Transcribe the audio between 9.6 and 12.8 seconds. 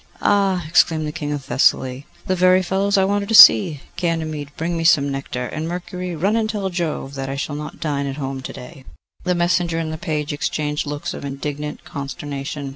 and the page exchanged looks of indignant consternation.